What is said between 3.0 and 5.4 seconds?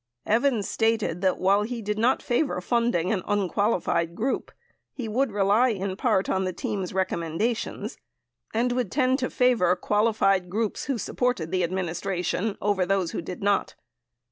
an unqualified group, he would